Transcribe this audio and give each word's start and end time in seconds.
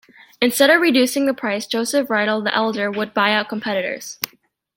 Instead 0.41 0.71
of 0.71 0.81
reducing 0.81 1.27
the 1.27 1.33
price, 1.35 1.67
Josef 1.67 2.09
Riedel 2.09 2.41
the 2.41 2.51
elder, 2.55 2.89
would 2.89 3.13
buy 3.13 3.33
out 3.33 3.49
competitors. 3.49 4.17